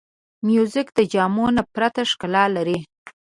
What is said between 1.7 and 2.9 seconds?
پرته ښکلا لري.